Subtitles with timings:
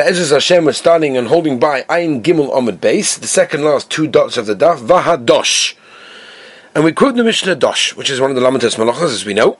[0.00, 4.06] Be'ezus Hashem, we're starting and holding by Ayin Gimel Omid base, the second last two
[4.06, 5.74] dots of the daf, Vahadosh.
[6.74, 9.34] And we quote the Mishnah Dosh, which is one of the Lamatas Malachas, as we
[9.34, 9.58] know.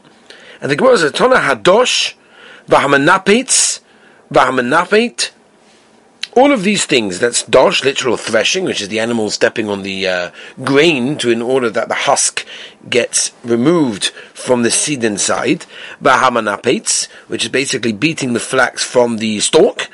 [0.62, 2.14] And the Gemara says, Tona Hadosh,
[2.68, 3.80] Vahamanapetz,
[4.32, 5.32] Vahamanapet,
[6.34, 10.07] all of these things, that's dosh, literal threshing, which is the animal stepping on the
[10.07, 10.30] uh,
[10.64, 12.46] grain to in order that the husk
[12.88, 15.66] gets removed from the seed inside.
[16.02, 19.91] Vahamanapetz, which is basically beating the flax from the stalk.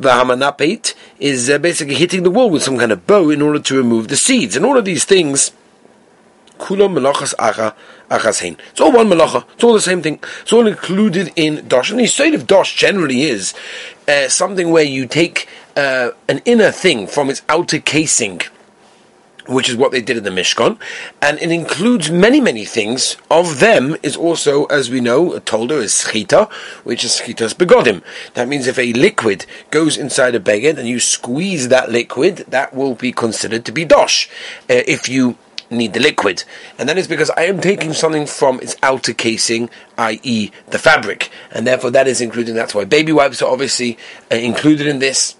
[0.00, 3.76] Vahamanapet is uh, basically hitting the wall with some kind of bow in order to
[3.76, 4.56] remove the seeds.
[4.56, 5.52] And all of these things,
[6.58, 7.74] melachas acha.
[8.10, 9.44] It's all one malacha.
[9.54, 10.20] It's all the same thing.
[10.42, 11.90] It's all included in dosh.
[11.90, 13.54] And the state of dosh generally is
[14.06, 18.40] uh, something where you take uh, an inner thing from its outer casing,
[19.46, 20.78] which is what they did in the Mishkan,
[21.20, 23.16] and it includes many, many things.
[23.30, 26.50] Of them is also, as we know, a tolder is schita,
[26.84, 28.02] which is schitas begodim.
[28.34, 32.74] That means if a liquid goes inside a beged and you squeeze that liquid, that
[32.74, 34.28] will be considered to be dosh.
[34.70, 35.36] Uh, if you
[35.70, 36.44] need the liquid.
[36.78, 41.30] And that is because I am taking something from its outer casing, i.e., the fabric.
[41.50, 43.98] And therefore, that is including, That's why baby wipes are obviously
[44.30, 45.36] uh, included in this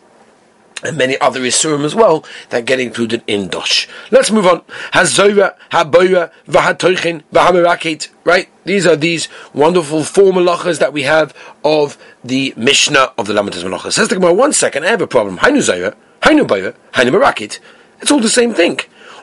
[0.83, 3.89] and many other Isurim as well that get included in Dosh.
[4.11, 4.63] Let's move on.
[4.93, 8.09] Hazoira, Haboira, Vahatoichin, Vahamirakit.
[8.25, 8.49] Right?
[8.65, 13.63] These are these wonderful four malachas that we have of the Mishnah of the Lamatas
[13.63, 13.93] Malachas.
[13.93, 15.39] Says the Gemara, one second, I have a problem.
[15.39, 17.61] Hainu Zoira, Hainu Boira, Hainu Marakit.
[18.01, 18.81] It's all the same thing.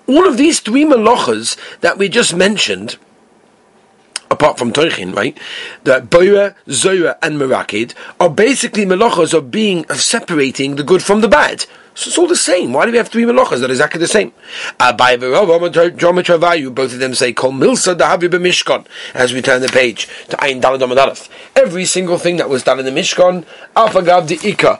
[0.08, 2.98] All of these three malachas that we just mentioned,
[4.42, 5.38] apart from Toichin, right?
[5.84, 11.22] That Boira, Zoira, and Merakid are basically melachas of being, of separating the good from
[11.22, 11.68] the bad.
[11.94, 12.74] So it's all the same.
[12.74, 14.32] Why do we have three melachas that are exactly the same?
[14.80, 15.00] Both
[16.94, 22.18] of them say, Kol Milsa as we turn the page to Ayin Dalad Every single
[22.18, 24.80] thing that was done in the Mishkan, Afagav the Ika,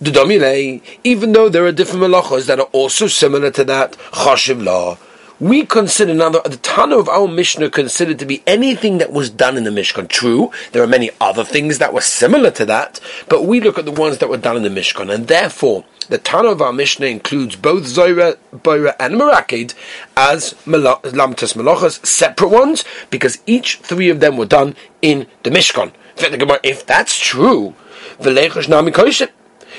[0.00, 4.64] the Domile, even though there are different melachas that are also similar to that, Chashiv
[4.64, 4.98] Law
[5.38, 9.56] we consider now the Tana of our Mishnah considered to be anything that was done
[9.56, 10.08] in the Mishkan.
[10.08, 13.84] True, there are many other things that were similar to that, but we look at
[13.84, 17.06] the ones that were done in the Mishkan, and therefore the Tana of our Mishnah
[17.06, 19.74] includes both Zoira, Boira, and Merakid
[20.16, 25.92] as Lamtas Malachas, separate ones, because each three of them were done in the Mishkan.
[26.18, 27.74] If that's true,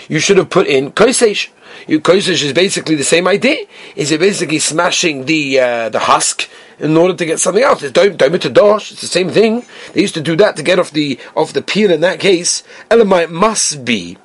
[0.10, 1.50] you should have put in Kosesh.
[1.86, 3.66] Kosesh is basically the same idea.
[3.96, 6.50] Is it basically smashing the uh, the husk
[6.80, 7.84] in order to get something else?
[7.84, 8.92] It's to dosh.
[8.92, 9.66] It's the same thing.
[9.94, 11.92] They used to do that to get off the off the peel.
[11.92, 14.18] In that case, Elamite must be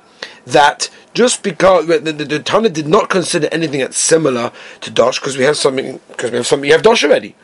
[0.45, 5.19] that just because the, the, the Tana did not consider anything that's similar to dosh
[5.19, 7.35] because we have something because we have something you have dosh already,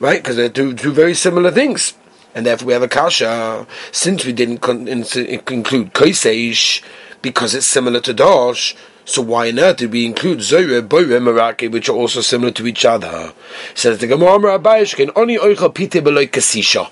[0.00, 0.22] right?
[0.22, 1.94] Because they're two two very similar things.
[2.34, 3.64] And therefore, we have a kasha.
[3.92, 6.82] Since we didn't con- include kosesh
[7.22, 11.88] because it's similar to dosh, so why earth did we include Zoyre, Boyre, Merake, which
[11.88, 13.32] are also similar to each other?
[13.74, 16.90] Says the Gemara can only oicha pite beloy kasisha.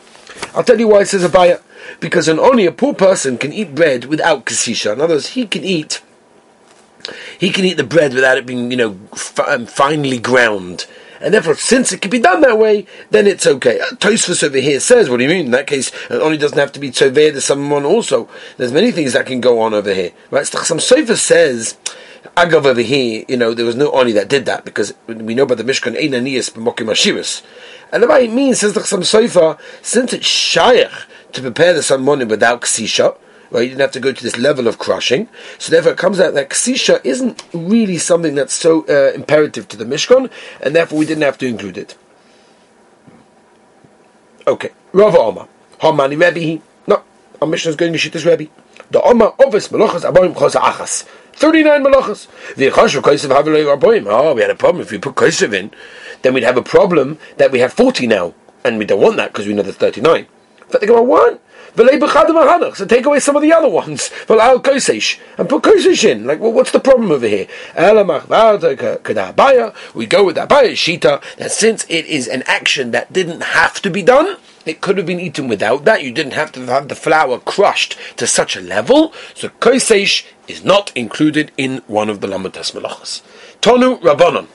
[0.55, 1.63] I'll tell you why it says Abaya.
[2.01, 4.93] Because an only a poor person can eat bread without kasisha.
[4.93, 6.01] In other words, he can eat
[7.39, 8.99] he can eat the bread without it being, you know,
[9.47, 10.87] um, finely ground.
[11.23, 13.79] And therefore, since it can be done that way, then it's okay.
[13.95, 15.47] Tosfos over here says, what do you mean?
[15.47, 18.29] In that case, it only doesn't have to be tzoveh, there's someone also.
[18.57, 20.11] There's many things that can go on over here.
[20.31, 20.47] Right?
[20.47, 21.79] Some Sofa says,
[22.37, 25.45] Agav over here, you know, there was no Oni that did that because we know
[25.45, 27.43] about the Mishkan Ein B'Mokim Ashiris.
[27.93, 30.91] And the it means, says the Chassam Sofer, since it's Shaykh
[31.33, 33.17] to prepare the Salmonim without Ksisha,
[33.53, 35.29] well, you didn't have to go to this level of crushing.
[35.59, 39.77] So therefore, it comes out that ksisha isn't really something that's so uh, imperative to
[39.77, 40.31] the Mishkan,
[40.63, 41.97] and therefore we didn't have to include it.
[44.47, 45.49] Okay, Rav Omar,
[45.81, 46.63] Hamani Rebbe.
[46.87, 47.03] No,
[47.41, 48.49] our Mishnah is going to shoot this Rebbe.
[48.91, 51.07] The Omar Ovis Melachas Aboim Chos Achas.
[51.35, 52.55] 39 malachas.
[52.57, 54.07] The Chashav Kaisav Havilei Arboim.
[54.09, 54.83] Oh, we had a problem.
[54.83, 55.71] If we put Kaisav in,
[56.23, 58.35] then we'd have a problem that we have 40 now.
[58.65, 60.27] And we don't want that because we know there's 39.
[60.87, 61.41] Go, what?
[61.75, 64.11] So take away some of the other ones.
[64.29, 66.27] And put kosesh in.
[66.27, 67.47] Like, well, what's the problem over here?
[69.95, 73.81] We go with that baya shita that since it is an action that didn't have
[73.83, 74.37] to be done,
[74.67, 76.03] it could have been eaten without that.
[76.03, 79.15] You didn't have to have the flour crushed to such a level.
[79.35, 83.23] So kosesh is not included in one of the lamatas melachas.
[83.63, 84.47] Tonu rabbanon.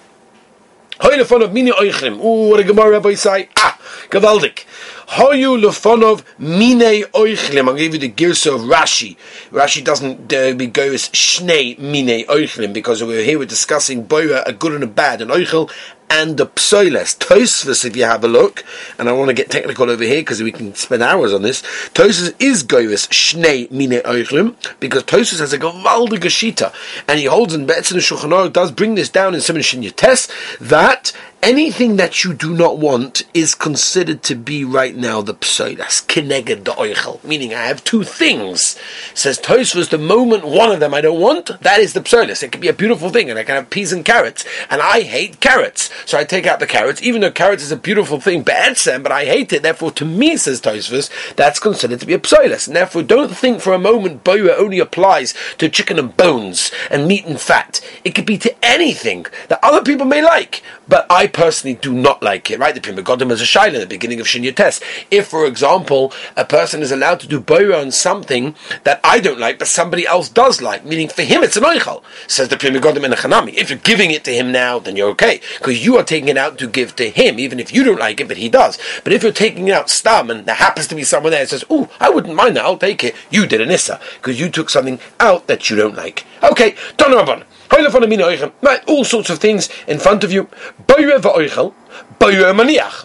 [0.99, 1.71] Of mini.
[1.71, 3.49] Ooh, what a Gemara Rabbi say.
[3.57, 3.76] Ah,
[4.09, 4.65] gavaldik.
[5.07, 7.69] Hoyu lefonov mine oichlim.
[7.69, 9.15] I'll give you the girsa of Rashi.
[9.51, 14.53] Rashi doesn't uh, go as shnei mine oichlim because we're here we're discussing boira, a
[14.53, 15.71] good and a bad, an oichel
[16.09, 17.17] and the psoiles.
[17.17, 18.63] Tosfos, if you have a look,
[18.97, 21.61] and I want to get technical over here because we can spend hours on this.
[21.93, 26.73] Tosfos is goyis shnei mine oichlim because Tosfos has a gavaldik shita,
[27.07, 30.27] and he holds in Betzin Shulchan does bring this down in Simon Shin Yates
[30.59, 31.11] that
[31.43, 36.63] anything that you do not want is considered to be right now the psoilas, kineged
[36.63, 37.23] the oichel.
[37.23, 38.77] Meaning, I have two things.
[39.13, 42.43] Says Tosfos, the moment one of them I don't want, that is the psoilas.
[42.43, 45.01] It could be a beautiful thing, and I can have peas and carrots, and I
[45.01, 48.43] hate carrots, so I take out the carrots, even though carrots is a beautiful thing,
[48.43, 49.63] be'etzem, but I hate it.
[49.63, 52.67] Therefore, to me, says Tosfos, that's considered to be a psoilas.
[52.67, 57.07] And therefore, don't think for a moment boya only applies to chicken and bones and
[57.07, 57.81] meat and fat.
[58.03, 62.23] It could be to anything that other people may like, but I personally do not
[62.23, 62.73] like it, right?
[62.73, 64.83] The Pri Megadim is a shaila in the beginning of Shinya Test.
[65.11, 69.39] If, for example, a person is allowed to do boira on something that I don't
[69.39, 72.69] like, but somebody else does like, meaning for him it's an oichal, says the Pri
[72.69, 73.53] Megadim in the Chanami.
[73.53, 76.37] If you're giving it to him now, then you're okay, because you are taking it
[76.37, 78.77] out to give to him, even if you don't like it, but he does.
[79.03, 81.65] But if you're taking it out stam, and there happens to be someone there says,
[81.69, 84.69] oh, I wouldn't mind that, I'll take it, you did an issa, because you took
[84.69, 86.25] something out that you don't like.
[86.43, 87.43] Okay, Donovan.
[87.71, 90.43] All sorts of things in front of you.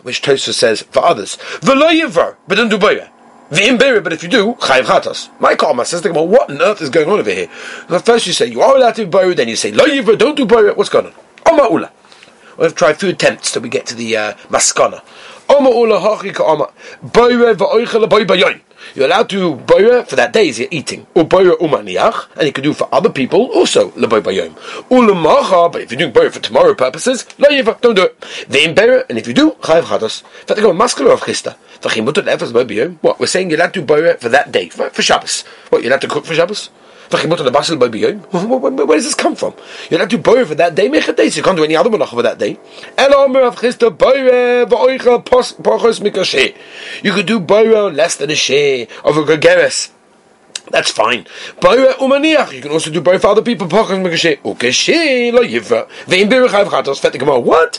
[0.02, 1.38] Which Tosa says for others.
[1.62, 2.78] But don't do.
[3.52, 5.28] V'im but if you do, chayiv.
[5.38, 7.48] My karma says, well, what on earth is going on over here?
[7.48, 10.46] first you say, you are allowed to boire, then you say, lo yiver, don't do
[10.46, 11.12] boire, what's going on?
[11.50, 11.92] Oma ula.
[12.56, 15.02] We'll have to try a few attempts till we get to the uh, maskana.
[18.94, 21.06] You're allowed to boira for that day as you're eating.
[21.14, 24.54] Or boira umaniach, and you can do for other people also leboy bayom.
[24.90, 28.24] Ulamacha, but if you're doing boira for tomorrow purposes, lo yiva, don't do it.
[28.48, 30.22] Vein boira, and if you do, chayiv chados.
[30.46, 31.54] That go muscular of chista.
[33.00, 35.42] What we're saying, you're allowed to boira for that day for, for Shabbos.
[35.70, 36.70] What you're allowed to cook for Shabbos?
[37.12, 39.54] Where does this come from?
[39.90, 42.22] You're not to boyer for that day, so you can't do any other malacha for
[42.22, 42.58] that day.
[47.02, 49.90] You could do boyer less than a share of a gregeres.
[50.70, 51.26] That's fine.
[51.62, 53.66] You can also do for other people.
[57.42, 57.78] What?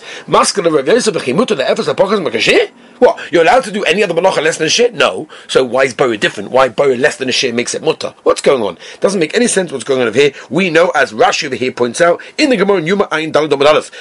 [3.00, 3.32] What?
[3.32, 4.92] You're allowed to do any other malacha less than a share?
[4.92, 5.28] No.
[5.48, 6.52] So why is boyer different?
[6.52, 8.14] Why boyer less than a share makes it mutter?
[8.24, 8.78] What's going on?
[9.00, 10.34] Doesn't make any sense what's going on over here.
[10.50, 13.94] We know, as Rashi over here points out, in the Gemara Yuma Ayin Dalad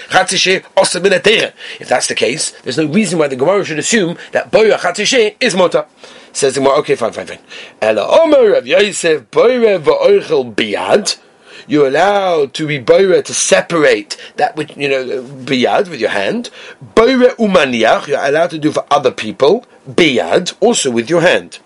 [1.80, 5.06] If that's the case, there's no reason why the Gemara should assume that boyer Chatzi
[5.06, 5.86] Sheh is mutter.
[6.32, 7.38] Says the okay, fine, fine, fine.
[7.80, 11.18] Ela Omer Rav Yosef boyer v'oichel biyad
[11.66, 16.50] you're allowed to be boire to separate that which you know biyad with your hand.
[16.94, 19.64] Boire umaniach you're allowed to do for other people.
[19.88, 21.58] Biyad also with your hand.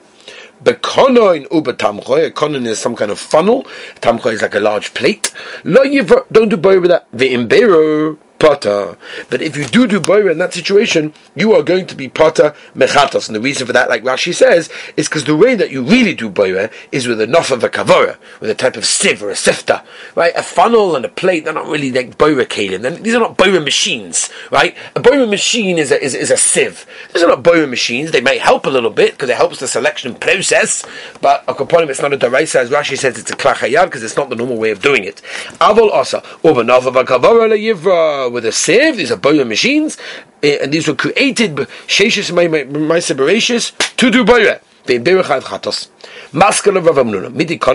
[0.62, 2.26] Bekonoin uba tamchoy.
[2.26, 3.64] A konon is some kind of funnel.
[4.00, 5.32] Tamchoy is like a large plate.
[5.64, 5.82] Lo
[6.32, 7.06] don't do boire with that.
[7.12, 8.96] The imbero potter.
[9.30, 12.54] But if you do do boira in that situation, you are going to be potter
[12.74, 13.28] mechatos.
[13.28, 16.14] And the reason for that, like Rashi says, is because the way that you really
[16.14, 19.36] do boira is with enough of a kavora, with a type of sieve or a
[19.36, 19.82] sifter,
[20.14, 20.32] right?
[20.36, 23.02] A funnel and a plate, they're not really like boira kalim.
[23.02, 24.76] These are not boira machines, right?
[24.94, 26.86] A boira machine is a, is, is a sieve.
[27.12, 28.10] These are not boira machines.
[28.10, 30.84] They may help a little bit because it helps the selection process,
[31.20, 34.16] but a component it's not a deraisa, as Rashi says, it's a klachayad because it's
[34.16, 35.22] not the normal way of doing it.
[35.60, 37.56] Avol asa, uba of a kavora le
[38.30, 38.96] with a sieve.
[38.96, 39.96] These are boiler machines,
[40.42, 41.56] eh, and these were created
[41.86, 44.24] sheishis ma'asebereshis to do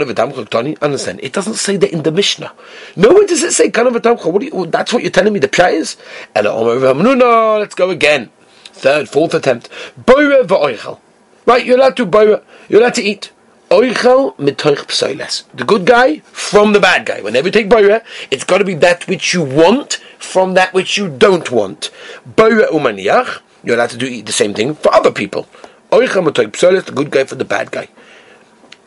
[0.05, 1.19] v'tamcha Understand?
[1.21, 2.53] It doesn't say that in the Mishnah.
[2.95, 3.69] No, Nowhere does it say.
[3.69, 4.65] What do you?
[4.67, 5.39] That's what you're telling me.
[5.39, 5.97] The pshat is.
[6.35, 8.29] Let's go again.
[8.73, 9.69] Third, fourth attempt.
[11.45, 12.43] Right, you're allowed to boire.
[12.69, 13.31] You're allowed to eat.
[13.71, 15.45] Oichel mitoich psoiles.
[15.53, 17.21] The good guy from the bad guy.
[17.21, 20.97] Whenever you take boire, it's got to be that which you want from that which
[20.97, 21.89] you don't want.
[22.25, 23.39] Boire umaniach.
[23.63, 25.47] You're allowed to do the same thing for other people.
[25.89, 26.83] Oichel mitoich psoiles.
[26.83, 27.87] The good guy for the bad guy.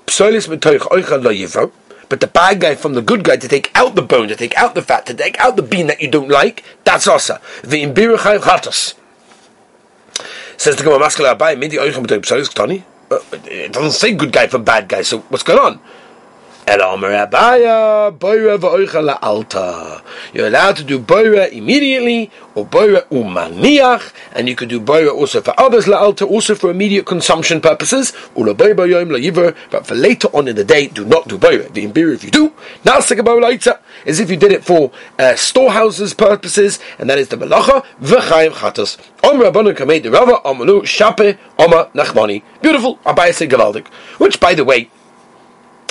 [0.06, 1.72] Psoiles mitoich oichel lo yivro.
[2.10, 4.54] But the bad guy from the good guy to take out the bone, to take
[4.58, 7.82] out the fat, to take out the bean that you don't like, that's also the
[7.82, 8.92] imbirachai chatos.
[10.58, 12.84] Says the Gemara Maskala Abai, Midi Oichem B'toy Psolis Ktani.
[13.14, 15.02] Uh, it doesn't say good guy from bad guy.
[15.02, 15.80] So what's going on?
[16.66, 16.80] You're
[20.46, 25.52] allowed to do boira immediately, or boira umaniach, and you could do boira also for
[25.60, 28.14] others la Alta, also for immediate consumption purposes.
[28.34, 28.56] But
[29.86, 31.70] for later on in the day, do not do boira.
[31.70, 32.50] The imbir, if you do,
[34.06, 38.52] as if you did it for uh, storehouses purposes, and that is the malacha v'chayim
[38.52, 38.96] chatos.
[39.22, 42.42] Om rabbanu kamei de rava amalu shape oma nachmani.
[42.62, 42.96] Beautiful.
[43.04, 43.86] Abayase gavaldik.
[44.18, 44.88] Which, by the way,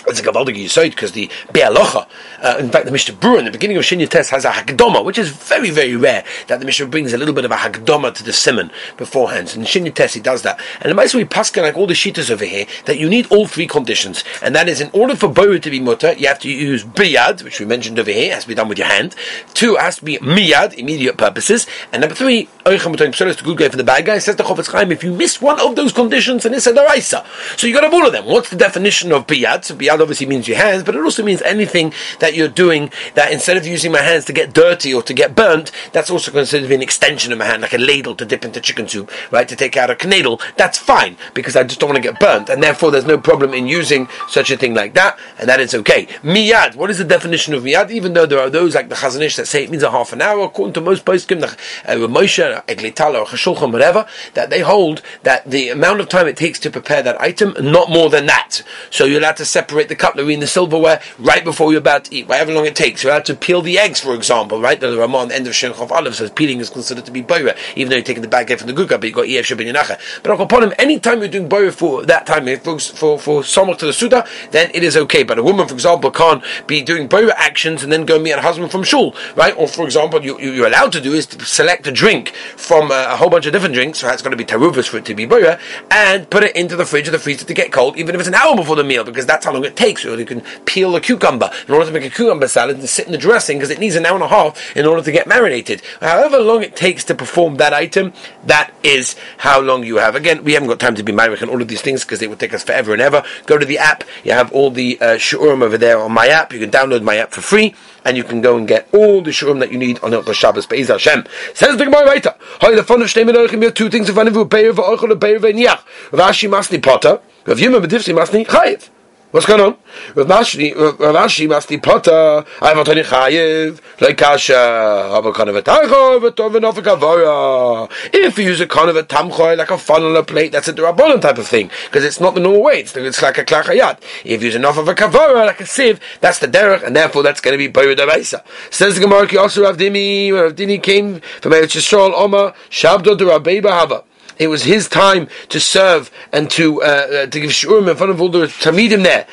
[0.08, 2.08] it's a Gavaldig Yisoid because the Be'alocha,
[2.42, 5.04] uh, in fact, the Mishnah Berurah in the beginning of Shinya Test has a Hagdoma,
[5.04, 8.14] which is very, very rare that the Mishnah brings a little bit of a Hagdoma
[8.16, 9.50] to the Simon beforehand.
[9.50, 10.60] So in Shinya Test, he does that.
[10.82, 13.48] And the Maisa we pass like all the Shitas over here that you need all
[13.48, 14.24] three conditions.
[14.42, 17.44] And that is, in order for Boru to be mutter, you have to use Biyad,
[17.44, 19.16] which we mentioned over here, has to be done with your hand.
[19.54, 21.68] Two, has to be Miyad, immediate purposes.
[21.92, 24.18] And number three, Oichem is the good guy for the bad guy.
[24.20, 27.26] Says the Chofetz Chaim, if you miss one of those conditions, then it's a Daraisa.
[27.58, 28.26] So you got to have all of them.
[28.26, 29.66] What's the definition of Biyad?
[29.66, 32.92] So Biyad Yad obviously means your hands, but it also means anything that you're doing
[33.16, 36.32] that instead of using my hands to get dirty or to get burnt, that's also
[36.32, 38.88] considered to be an extension of my hand, like a ladle to dip into chicken
[38.88, 39.48] soup, right?
[39.48, 40.42] To take out a knadle.
[40.58, 43.54] That's fine because I just don't want to get burnt, and therefore there's no problem
[43.54, 46.06] in using such a thing like that, and that is okay.
[46.24, 46.76] Miyad.
[46.76, 47.92] What is the definition of miyad?
[47.92, 50.14] Even though there are those like the Chazon Ish that say it means a half
[50.14, 51.48] an hour, according to most poskim, the
[51.92, 56.38] uh, Moshe, Eglitala, or Chashulchan, whatever, that they hold that the amount of time it
[56.38, 58.62] takes to prepare that item, not more than that.
[58.90, 62.06] So you're allowed to separate separate the cutlery and the silverware right before you're about
[62.06, 63.04] to eat, however long it takes.
[63.04, 64.80] You're allowed to peel the eggs, for example, right?
[64.80, 67.98] The Ramon, end of Shinchov Olive says peeling is considered to be boira, even though
[67.98, 70.00] you're taking the bag from the guga, but you've got EF Shabin Yinacha.
[70.24, 73.44] But upon him, any time you're doing boira for that time, eh, for, for, for
[73.44, 75.24] someone to the Suda, then it is okay.
[75.24, 78.42] But a woman, for example, can't be doing boira actions and then go meet her
[78.42, 79.56] husband from shul, right?
[79.58, 82.92] Or, for example, you, you, are allowed to do is to select a drink from
[82.92, 85.06] a, a whole bunch of different drinks, so it's going to be taruvas for it
[85.06, 85.60] to be boira,
[85.92, 88.28] and put it into the fridge or the freezer to get cold, even if it's
[88.28, 90.06] an hour before the meal, because that's how long it takes.
[90.06, 93.06] Or you can peel a cucumber in order to make a cucumber salad and sit
[93.06, 95.28] in the dressing because it needs an hour and a half in order to get
[95.28, 95.82] marinated.
[96.02, 98.14] However long it takes to perform that item,
[98.46, 100.16] that is how long you have.
[100.16, 102.30] Again, we haven't got time to be married on all of these things because it
[102.30, 103.24] would take us forever and ever.
[103.46, 104.04] Go to the app.
[104.24, 106.54] You have all the uh, shurim over there on my app.
[106.54, 107.76] You can download my app for free
[108.06, 110.66] and you can go and get all the shurim that you need on the Shabbos.
[110.66, 111.26] Be'ez Hashem.
[111.54, 112.36] Says the Gemara weiter.
[112.62, 114.74] Hoy the fun of Shnei Menorchim, you have two things in front of you, Be'er
[114.74, 115.82] v'ochel, Be'er v'niach.
[116.12, 118.90] Rashi masni potter, Rav Yimah b'divsi masni chayiv.
[119.34, 119.78] What's going on?
[120.14, 122.46] Rav Rashi, Rashi must be potter.
[122.62, 125.10] I have a tani chayiv like kasha.
[125.12, 127.90] Have a kind of a a kavora.
[128.14, 130.68] If you use a kind of a tamchoy like a funnel on a plate, that's
[130.68, 132.82] a derabbanon type of thing because it's not the normal way.
[132.82, 134.04] It's, it's like a klachayat.
[134.24, 137.24] If you use enough of a kavora like a sieve, that's the derech, and therefore
[137.24, 138.44] that's going to be boyer deraisa.
[138.70, 143.64] Says the Gemara, also Rav Dimi, Rav Dimi came from Eretz Yisrael, Oma shabdo derabei
[143.64, 144.04] bahava
[144.38, 148.12] it was his time to serve and to uh, uh, to give shurim in front
[148.12, 149.28] of all the tamidim there.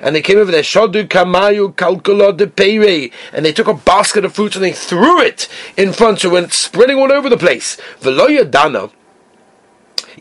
[0.00, 4.56] And they came over there, shadu kamayu kalkula and they took a basket of fruits
[4.56, 7.76] and they threw it in front, so it went spreading all over the place.
[8.00, 8.90] Veloya dana.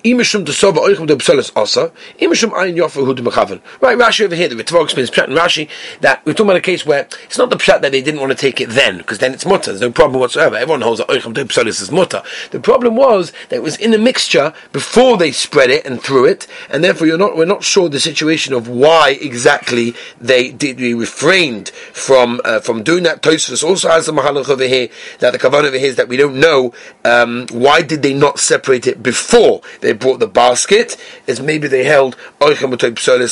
[0.04, 1.92] Imishum to soba oichem de pselis asa.
[2.20, 3.22] Imishum ayin yofa hu de.
[3.22, 5.70] Right, Rashi over here, the Ritva explains Pshat and Rashi
[6.02, 8.32] that we're talking about a case where it's not the Pshat that they didn't want
[8.32, 9.72] to take it then, because then it's mutter.
[9.72, 10.56] There's no problem whatsoever.
[10.56, 12.24] Everyone holds that oichem de pselis is mutter.
[12.52, 16.26] The problem was that it was in the mixture before they spread it and threw
[16.26, 20.80] it, and therefore you're not, we're not sure the situation of why exactly they did,
[20.80, 23.22] we refrained from, uh, from doing that.
[23.22, 26.18] Tosfos also has the mahalach over here, that the kavan over here is that we
[26.18, 26.74] don't know,
[27.06, 30.98] um, why did they not separate it before they brought the basket
[31.28, 32.72] is maybe they held oichem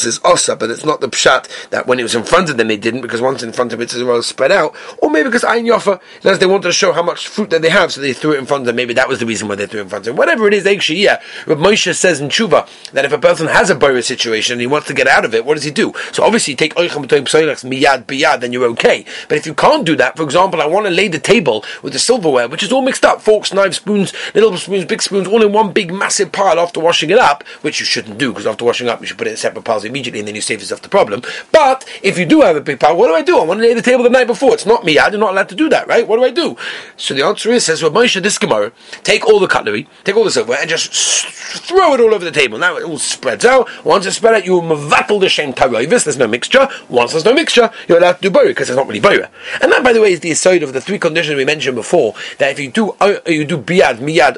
[0.06, 2.68] is osa, but it's not the pshat that when it was in front of them
[2.68, 5.44] they didn't because once in front of it it's well spread out, or maybe because
[5.44, 8.14] ayin yofa, as they wanted to show how much fruit that they have, so they
[8.14, 8.76] threw it in front of them.
[8.76, 10.16] Maybe that was the reason why they threw it in front of them.
[10.16, 11.22] Whatever it is, actually, yeah.
[11.46, 14.68] But Moshe says in Chuba that if a person has a borer situation and he
[14.68, 15.94] wants to get out of it, what does he do?
[16.12, 19.06] So obviously, take oichem miyad biyad, then you're okay.
[19.28, 21.94] But if you can't do that, for example, I want to lay the table with
[21.94, 25.44] the silverware, which is all mixed up, forks, knives, spoons, little spoons, big spoons, all
[25.44, 28.64] in one big massive pile after washing it up, which you shouldn't do because after
[28.64, 30.82] washing up you should put it in separate piles immediately and then you save yourself
[30.82, 31.22] the problem.
[31.52, 33.38] But if you do have a big pile, what do I do?
[33.40, 34.54] I want to lay the table the night before.
[34.54, 34.98] It's not me.
[34.98, 36.08] I'm not allowed to do that, right?
[36.08, 36.56] What do I do?
[36.98, 38.72] So the answer is, says Moshe this Gemara,
[39.04, 42.32] take all the cutlery, take all the silverware, and just throw it all over the
[42.32, 42.58] table.
[42.58, 43.68] Now it all spreads out.
[43.86, 46.04] Once it's spread out, you mavattle the shem taroivis.
[46.06, 46.68] There's no mixture.
[46.88, 49.30] Once there's no mixture, you're allowed to do boira because there's not really boira.
[49.62, 52.14] And that, by the way, is the aside of the three conditions we mentioned before.
[52.38, 54.38] That if you do uh, you do biad, miyad,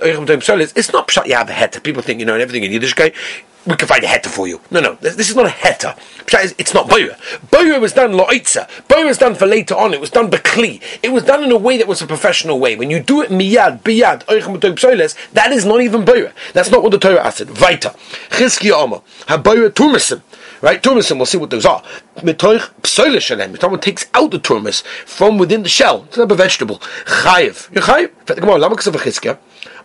[0.75, 1.84] it's not pshat you have a het.
[1.91, 3.12] People think you know everything in Yiddish, okay?
[3.65, 4.60] we can find a heta for you.
[4.71, 5.98] No, no, this, this is not a heta.
[6.57, 7.15] It's not boira.
[7.51, 8.67] Boira was done loitza.
[8.88, 9.93] Boira was done for later on.
[9.93, 10.81] It was done bekli.
[11.03, 12.75] It was done in a way that was a professional way.
[12.75, 14.25] When you do it miyad, biyad,
[15.33, 16.31] that is not even boira.
[16.53, 17.50] That's not what the Torah said.
[17.50, 17.95] Vaita.
[18.29, 19.01] Chizki Omer.
[19.27, 20.21] Ha-boira.
[20.62, 21.83] Right, turmisim, we'll see what those are.
[22.17, 23.60] Mitoich psoile shalem.
[23.60, 26.05] Someone takes out the turmis from within the shell.
[26.07, 26.77] It's not a vegetable.
[27.05, 27.74] Chayiv.
[27.74, 28.12] You're chayiv.
[28.25, 29.38] Gemara, lama kasav chizkia.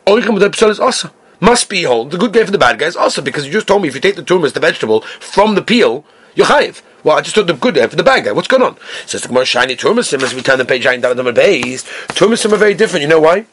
[0.06, 1.10] Oichem psoiles also
[1.40, 2.04] must be whole.
[2.04, 4.00] The good guy for the bad guys also because you just told me if you
[4.00, 6.82] take the tumas, the vegetable, from the peel, you're chayiv.
[7.04, 8.32] Well, I just took the good guy for the bad guy.
[8.32, 8.76] What's going on?
[9.06, 11.84] Says the more shiny turmasim as we turn the page nine down the base.
[12.08, 13.02] Turmasim are very different.
[13.02, 13.46] You know why?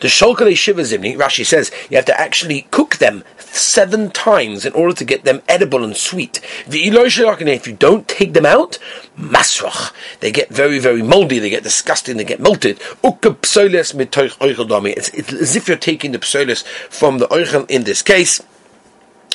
[0.00, 4.72] The Sholkale Shiva Zimni, Rashi says, you have to actually cook them seven times in
[4.72, 6.40] order to get them edible and sweet.
[6.66, 8.78] If you don't take them out,
[9.18, 12.80] masrach, they get very, very moldy, they get disgusting, they get melted.
[13.02, 18.40] It's, it's as if you're taking the psolis from the oichel in this case.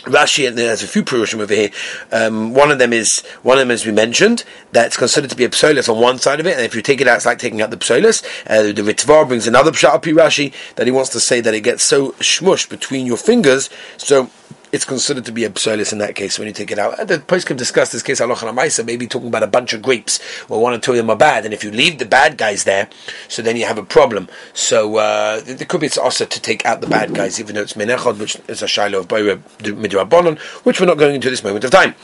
[0.03, 1.70] Rashi, and there's a few Purushim over here.
[2.12, 5.46] Um, one of them is one of them, as we mentioned, that's considered to be
[5.46, 7.39] a psolis on one side of it, and if you take it out, it's like
[7.39, 8.24] taking out the psolis.
[8.48, 11.84] Uh, the Ritva brings another pshat Rashi that he wants to say that it gets
[11.84, 14.29] so shmush between your fingers, so
[14.71, 17.07] it's considered to be a in that case when you take it out.
[17.07, 20.21] The post can discuss this case halacha maisa, maybe talking about a bunch of grapes
[20.47, 22.63] where one or two of them are bad, and if you leave the bad guys
[22.63, 22.89] there,
[23.27, 24.27] so then you have a problem.
[24.53, 27.61] So uh, there could be it's also to take out the bad guys, even though
[27.61, 31.65] it's menechod, which is a shiloh of midrabanon, which we're not going into this moment
[31.65, 31.95] of time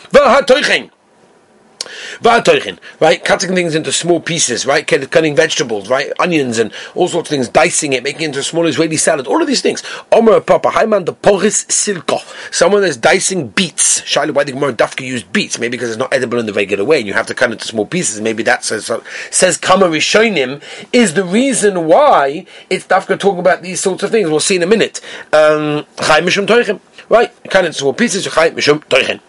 [2.22, 3.24] right?
[3.24, 4.86] Cutting things into small pieces, right?
[4.86, 6.12] Cutting vegetables, right?
[6.20, 9.28] Onions and all sorts of things, dicing it, making it into a small Israeli salad,
[9.28, 9.84] all of these things.
[10.12, 12.20] Omer Papa, Haiman the Poris Silko,
[12.54, 14.02] someone that's dicing beets.
[14.02, 15.60] Shaila, why the Gemara Dafka used beets?
[15.60, 17.54] Maybe because it's not edible in the regular way, and you have to cut it
[17.54, 18.22] into small pieces.
[18.22, 18.92] Maybe that says,
[19.32, 20.62] says Kama Rishonim
[20.94, 24.30] is the reason why it's Dafka talking about these sorts of things.
[24.30, 25.02] We'll see in a minute.
[25.34, 25.86] Um,
[27.10, 27.32] right?
[27.50, 29.22] Cut into small pieces, Chai Mishum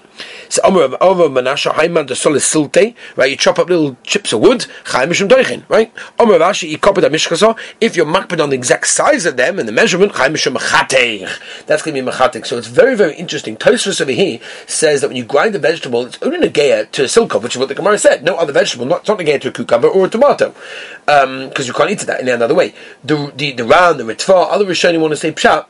[0.48, 0.52] Toichem.
[0.52, 3.30] So Omer Omer Menashe Haiman the Solis Silte, right?
[3.30, 5.92] You chop up little chips of wood, Chaim Mishum Doichin, right?
[6.18, 7.58] Omer Rashi you copy that Mishkaso.
[7.80, 11.66] If you're makpid on the exact size of them and the measurement, Chaim Mishum Mechateich.
[11.66, 12.46] That's going to be Mechateich.
[12.46, 13.56] So it's very very interesting.
[13.56, 17.06] Tosfos over here says that when you grind a vegetable, it's only negaya to a
[17.06, 18.24] silkov, which is what the Gemara said.
[18.24, 20.54] No other vegetable, not not negaya to a cucumber or a tomato,
[21.06, 22.74] because um, you can't eat that in another way.
[23.04, 25.66] The the the round, the ritva, other Rishonim want to say pshat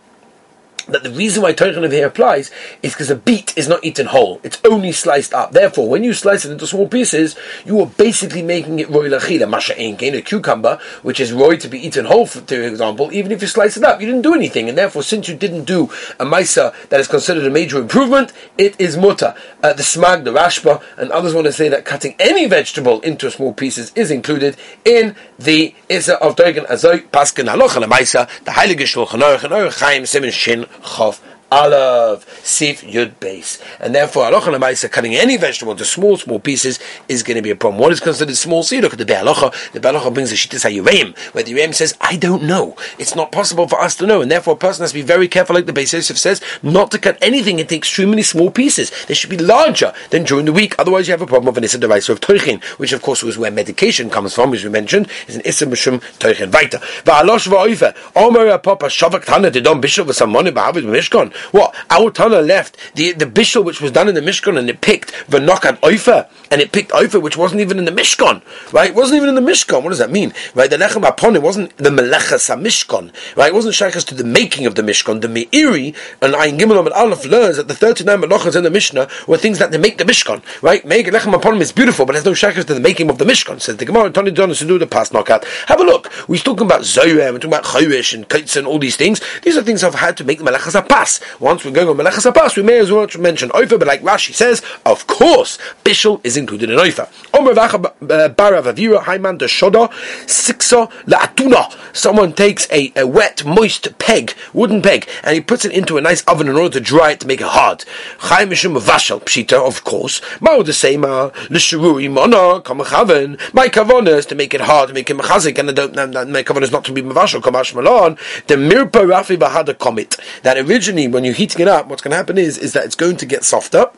[0.89, 2.51] that the reason why Toichin over here applies
[2.83, 4.41] is because a beet is not eaten whole.
[4.43, 5.53] It's only sliced up.
[5.53, 9.49] Therefore, when you slice it into small pieces, you are basically making it roy lachila.
[9.49, 13.33] Masha gain a cucumber, which is roy to be eaten whole, for, for example, even
[13.33, 14.69] if you slice it up, you didn't do anything.
[14.69, 15.85] And therefore, since you didn't do
[16.19, 19.37] a maisa that is considered a major improvement, it is muta.
[19.63, 23.31] Uh, the smag, the rashba, and others want to say that cutting any vegetable into
[23.31, 28.87] small pieces is included in the Isa of Doigan Azoy Paskin Halocha Maisa, the Heilige
[28.87, 31.21] Shulchan Aruch and Aruch Chaim Simon Shin خاف
[31.51, 36.79] Alav Sif Yud base, and therefore halacha lemaisa cutting any vegetable into small small pieces
[37.09, 37.81] is going to be a problem.
[37.81, 38.63] What is considered small?
[38.63, 39.73] So you look at the be'alacha.
[39.73, 42.77] The be'alacha brings the shittas hayureim, where the yureim says, "I don't know.
[42.99, 45.27] It's not possible for us to know," and therefore a person has to be very
[45.27, 48.93] careful, like the Beis Yosef says, not to cut anything into extremely small pieces.
[49.07, 50.75] They should be larger than during the week.
[50.79, 53.39] Otherwise, you have a problem of an issa device of toichin, which of course was
[53.39, 56.53] where medication comes from, as we mentioned, is an issa mishum toichin.
[56.53, 56.79] Weiter.
[57.05, 57.95] Va'alosh va'oive.
[58.17, 61.33] Omer papa shavak tana didon bishul v'samoni ba'avid mishkon.
[61.51, 61.75] What?
[61.91, 65.13] Our Tana left the, the bishul which was done in the Mishkan and it picked
[65.29, 68.43] Venokat Oifa and it picked Oifa which wasn't even in the Mishkan.
[68.73, 68.91] Right?
[68.91, 69.83] It wasn't even in the Mishkan.
[69.83, 70.33] What does that mean?
[70.55, 70.71] Right?
[70.71, 73.13] The Lechem upon it wasn't the Melechas Mishkan.
[73.37, 73.49] Right?
[73.49, 75.21] It wasn't Shaykhas to the making of the Mishkan.
[75.21, 79.09] The Meiri and Ayin Gimel and Aleph learns that the 39 Melachas in the Mishnah
[79.27, 80.43] were things that they make the Mishkan.
[80.63, 80.85] Right?
[80.85, 83.61] Make Lechem upon is beautiful, but there's no Shaykhas to the making of the Mishkan.
[83.61, 85.45] Says the Gemara Tani Don do the past knockout.
[85.67, 86.11] Have a look.
[86.29, 89.21] We're talking about Zoyah, we're talking about Chayish and Kaitz and all these things.
[89.43, 91.21] These are things I've had to make the Melechas pass.
[91.41, 94.35] Once we're going on Melechas Apas, we may as well mention Oifa, but like Rashi
[94.35, 97.09] says, of course, Bishul is included in Oifa.
[97.35, 99.91] Omer uh, Barav Avira, Haiman de Shoda,
[100.27, 101.75] Siksa La'atuna.
[101.95, 106.01] Someone takes a, a wet, moist peg, wooden peg, and he puts it into a
[106.01, 107.85] nice oven in order to dry it to make it hard.
[108.19, 110.21] Chaim Mishum Vashal, Pshita, of course.
[110.41, 113.39] Mao the Sema, Lishurui Mona, Kamachaven.
[113.55, 115.95] My kavana is to make it hard, to make it mechazik, and I don't,
[116.31, 118.17] my kavana is not to be Mavashal, Kamash Malon.
[118.47, 120.17] The Mirpa Rafi Bahada Comet.
[120.43, 122.95] That originally, when you're heating it up, what's going to happen is, is that it's
[122.95, 123.91] going to get softer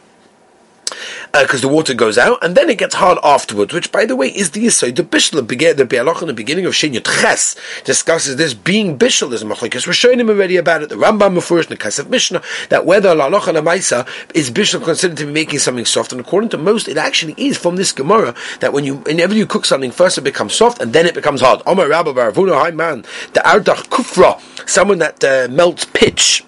[1.33, 4.17] because uh, the water goes out, and then it gets hard afterwards, which, by the
[4.17, 4.97] way, is the Yisod.
[4.97, 9.27] The Bishel, the Be'alach in the beginning of Shin Ches, discusses this being there's a
[9.27, 9.87] Machlekes.
[9.87, 10.89] We're showing him already about it.
[10.89, 15.27] The Rambam Mefurish, the Kasef Mishnah, that whether Laloch and Amaisa is Bishel considered to
[15.27, 18.73] be making something soft, and according to most, it actually is from this Gemara, that
[18.73, 21.63] when you, whenever you cook something, first it becomes soft, and then it becomes hard.
[21.67, 23.03] Omar Rabba Baravuna, hi man,
[23.35, 26.45] the Ardach Kufra, someone that uh, melts pitch,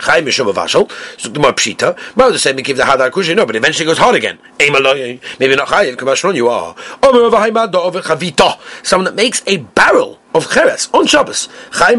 [0.00, 3.56] Chaim Mishum Avashal, so more Pshita, Mao the same give the Hadar Kushi, no, but
[3.56, 4.38] eventually it goes hard again.
[4.58, 4.96] Maybe not
[5.68, 6.74] Chayiv, Kabashron you are.
[8.82, 11.48] Someone that makes a barrel of cheres on Shabbos.
[11.80, 11.98] I'm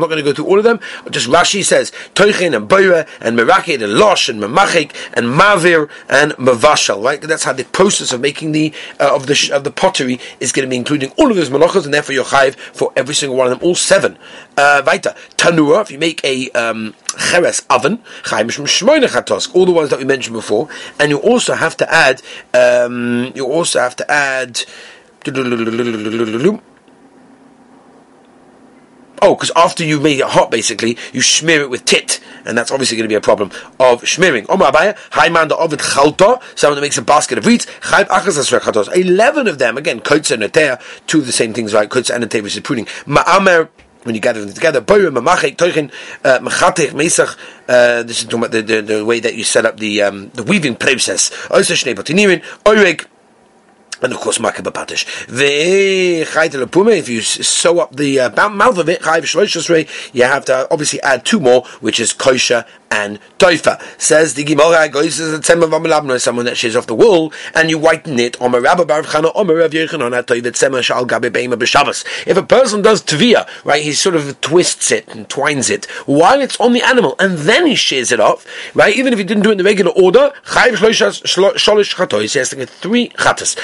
[0.00, 0.80] not going to go through all of them.
[1.10, 6.32] Just Rashi says Toichin and Boira and Merakid and Losh and Memachik and Mavir and
[6.32, 7.02] Mavashal.
[7.02, 10.52] Right, that's how the process of making the uh, of the of the pottery is
[10.52, 13.36] going to be including all of those malachas, and therefore you're chayiv for every single
[13.36, 14.16] one of them, all seven.
[14.56, 14.82] Uh,
[15.36, 15.82] Tanura.
[15.82, 16.94] If you make a um,
[17.30, 19.54] cheres oven, Chaim Mishum Shmoine Chatos.
[19.54, 22.22] All the ones that we mentioned before, and you also have to add.
[22.54, 24.62] Um, you also have to add.
[29.22, 32.70] Oh, because after you make it hot, basically, you smear it with tit, and that's
[32.70, 34.46] obviously going to be a problem of smearing.
[34.48, 37.66] Omar Abaya, the Ovid Chalta, someone that makes a basket of wheat,
[38.94, 41.88] Eleven of them, again, Kotza and Netea, two of the same things, right?
[41.88, 42.86] Kotza and Netea, which is pruning.
[43.06, 43.68] Ma'amer,
[44.04, 45.92] when you gather them together, boyer mamachek toichin
[46.24, 47.36] uh, mechatech mesach.
[47.68, 50.30] Uh, this is talking about the, the, the, way that you set up the um,
[50.30, 51.30] the weaving process.
[51.50, 51.94] Also shnei
[52.64, 53.06] oireg
[54.02, 55.06] and of course makah bapatish.
[56.98, 59.00] If you sew up the uh, mouth of it,
[60.12, 63.78] you have to obviously add two more, which is kosher and toifa.
[64.00, 65.62] Says the Gemara goes as the tzem
[66.14, 68.40] of someone that shaves off the wool, and you whiten it.
[68.40, 71.06] Rabba Bar Chana, Omer Rav Yechanan, atoivet tzema shal.
[72.26, 76.40] If a person does tvia, right, he sort of twists it and twines it while
[76.40, 79.42] it's on the animal, and then he shears it off, right, even if he didn't
[79.42, 83.56] do it in the regular order, sholish chatois, he has to get three chatas.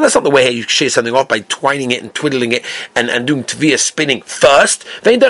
[0.00, 3.10] That's not the way you shear something off, by twining it and twiddling it and,
[3.10, 4.86] and doing tvia spinning first.
[5.02, 5.26] That's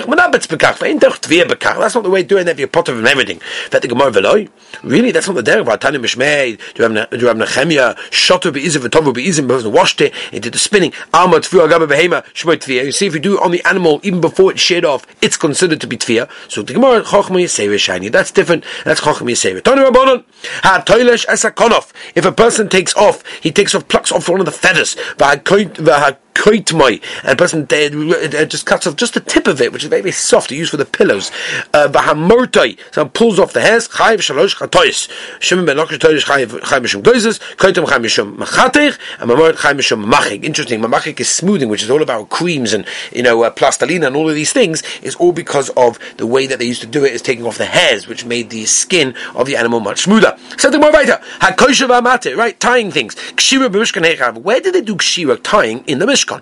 [1.95, 2.47] not the way to do it.
[2.47, 3.41] If you're pot of everything.
[4.83, 5.79] Really, that's not the derech.
[5.79, 6.57] Tani mishmei.
[6.73, 6.83] Do
[7.17, 7.95] you have nechemia?
[8.09, 9.47] Shotu beizim v'tovu beizim.
[9.47, 10.13] Person washed it.
[10.31, 10.93] It did the spinning.
[11.13, 12.23] Alma tfiya agabe behema.
[12.33, 12.85] Shmoy tfiya.
[12.85, 15.37] You see, if you do it on the animal even before it's sheared off, it's
[15.37, 16.29] considered to be tfiya.
[16.49, 18.09] So the gemara chochma yisera shiny.
[18.09, 18.63] That's different.
[18.85, 19.61] That's chochma yisera.
[19.63, 20.20] Tani rabbanon.
[20.63, 21.91] Ha toilesh esa konof.
[22.15, 24.95] If a person takes off, he takes off, plucks off one of the feathers.
[26.33, 29.89] Koitmoi, and a person uh, just cuts off just the tip of it, which is
[29.89, 31.29] very, very soft to use for the pillows.
[31.73, 33.87] Uh, Bahamortoi, so pulls off the hairs.
[33.89, 35.09] Chayiv shalosh chatois.
[35.39, 37.39] Shimon ben Lakish toish chayiv mishum goizes.
[37.57, 40.43] Koitom chayiv mishum machatich, and mamort chayiv mishum mamachik.
[40.43, 40.81] Interesting.
[40.81, 44.29] Mamachik is smoothing, which is all about creams and you know uh, plastilina and all
[44.29, 44.83] of these things.
[45.01, 47.57] Is all because of the way that they used to do it is taking off
[47.57, 50.37] the hairs, which made the skin of the animal much smoother.
[50.57, 51.19] So the more weiter.
[51.39, 52.59] Hakoshav amate, right?
[52.59, 53.15] Tying things.
[53.15, 56.20] Kshira b'mishkan Where did they do kshira tying in the mishkan?
[56.21, 56.41] Mishkan.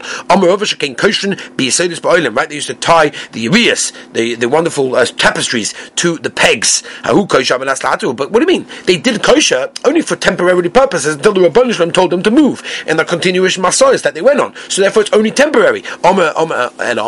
[2.35, 6.83] Right, they used to tie the urias, the, the wonderful uh, tapestries, to the pegs.
[7.03, 8.67] But what do you mean?
[8.85, 12.99] They did kosher only for temporary purposes until the Rabban told them to move and
[12.99, 14.53] the continuous masayas that they went on.
[14.67, 15.83] So therefore, it's only temporary.
[16.03, 16.99] and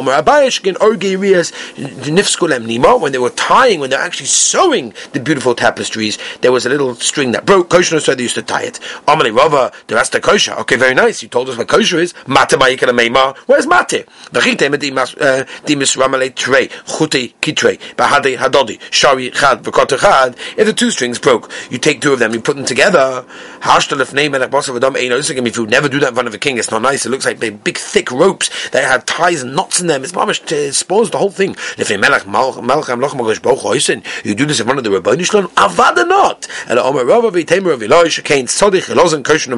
[3.01, 6.69] when they were tying, when they were actually sewing the beautiful tapestries, there was a
[6.69, 7.69] little string that broke.
[7.69, 8.79] Kosher, so they used to tie it.
[9.07, 10.53] The kosher.
[10.53, 11.23] Okay, very nice.
[11.23, 12.13] You told us what kosher is.
[12.61, 14.05] Where's Mate?
[14.31, 20.35] V'chite medimas uh, trei chute kitrei bahade hadodi shari chad v'koter chad.
[20.57, 23.25] If the two strings broke, you take two of them, you put them together.
[23.61, 25.47] Hashtalef name and boss of adam ein osegim.
[25.47, 27.03] If you never do that in front of a king, it's not nice.
[27.03, 30.03] It looks like big, big thick ropes that have ties and knots in them.
[30.03, 31.55] It's mamish to spoils the whole thing.
[31.79, 34.91] If a melech malcham loch magosh boch oisen, you do this in front of the
[34.91, 36.47] rabbinish avada not.
[36.67, 39.51] And Omer Rabba v'temer of Elosh kain tzodich chilozin kosher.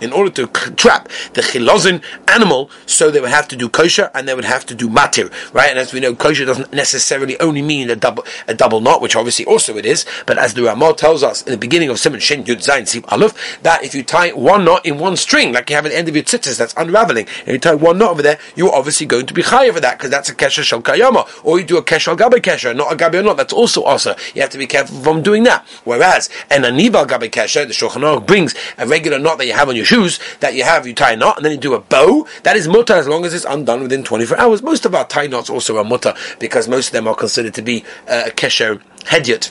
[0.00, 4.26] In order to trap the chilozin animal, so they would have to do kosher and
[4.26, 5.70] they would have to do matir, right?
[5.70, 9.16] And as we know, kosher doesn't necessarily only mean a double a double knot, which
[9.16, 12.20] obviously also it is, but as the Ramah tells us in the beginning of Simon
[12.20, 15.70] Shin Yud Zayin Sib Aleph, that if you tie one knot in one string, like
[15.70, 18.10] you have at the end of your tzitzis, that's unraveling, and you tie one knot
[18.10, 20.82] over there, you're obviously going to be high for that because that's a kesher shel
[20.82, 23.36] kayama, or you do a kesher gabe kesher, not a gabe knot.
[23.36, 25.66] That's also also you have to be careful from doing that.
[25.84, 29.76] Whereas an anibal gabe kesher, the Shulchan brings a regular knot that you have on
[29.76, 32.19] your shoes that you have, you tie a knot, and then you do a bow.
[32.42, 34.62] That is mutter as long as it's undone within 24 hours.
[34.62, 37.62] Most of our tie knots also are mutter because most of them are considered to
[37.62, 39.50] be uh, kesher hedyot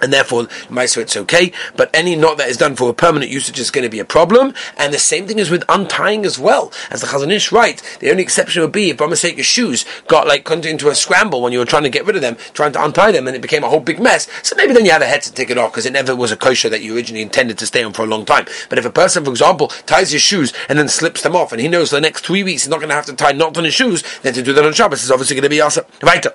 [0.00, 1.52] and therefore Meiser it's okay.
[1.76, 4.04] But any knot that is done for a permanent usage is going to be a
[4.04, 4.54] problem.
[4.76, 6.72] And the same thing is with untying as well.
[6.90, 9.84] As the Chazon Ish writes, the only exception would be if by mistake your shoes
[10.08, 12.72] got like into a scramble when you were trying to get rid of them, trying
[12.72, 14.28] to untie them, and it became a whole big mess.
[14.42, 16.32] So maybe then you have a head to take it off because it never was
[16.32, 18.46] a kosher that you originally intended to stay on for a long time.
[18.68, 21.60] But if a person, for example, ties his shoes and then slips them off, and
[21.60, 23.64] he knows the next three weeks he's not going to have to tie knots on
[23.64, 25.84] his shoes, then to do that on Shabbos is obviously going to be awesome.
[26.02, 26.32] Weiter.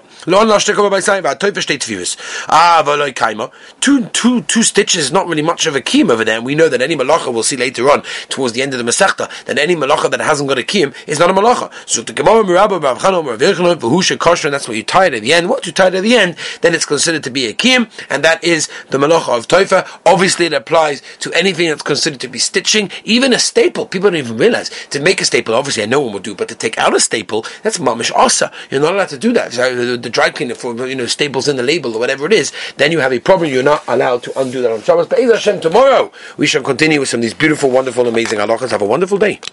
[3.79, 6.37] Two, two, two stitches is not really much of a kiyum over there.
[6.37, 8.89] And we know that any malacha, we'll see later on, towards the end of the
[8.89, 11.71] Masechta, that any malacha that hasn't got a kiyum is not a malacha.
[11.87, 15.49] So the Gemara Mirabba V'husha kosher, and that's what you tie it at the end.
[15.49, 18.23] What you tie it at the end, then it's considered to be a kiyum, and
[18.23, 19.87] that is the malacha of toifa.
[20.05, 23.85] Obviously, it applies to anything that's considered to be stitching, even a staple.
[23.85, 25.55] People don't even realize to make a staple.
[25.55, 28.51] Obviously, I know one would do, but to take out a staple, that's mamish asa.
[28.69, 29.53] You're not allowed to do that.
[29.53, 32.51] So the dry cleaner for you know staples in the label or whatever it is,
[32.77, 33.40] then you have a problem.
[33.49, 35.07] You're not allowed to undo that on Shabbos.
[35.07, 38.71] But Hashem, tomorrow we shall continue with some of these beautiful, wonderful, amazing halachas.
[38.71, 39.41] Have a wonderful day.